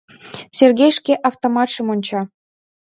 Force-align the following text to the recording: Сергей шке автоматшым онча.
Сергей 0.57 0.91
шке 0.97 1.13
автоматшым 1.29 1.87
онча. 1.93 2.21